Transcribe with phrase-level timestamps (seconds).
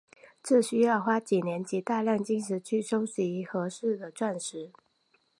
[0.41, 4.71] 这需要花几年及大量金钱去收集合适的钻石。